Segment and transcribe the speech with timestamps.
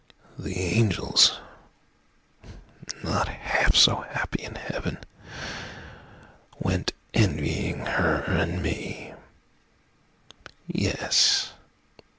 [0.39, 1.37] The angels,
[3.03, 4.97] not half so happy in heaven,
[6.59, 9.13] Went envying her and me;
[10.65, 11.53] Yes!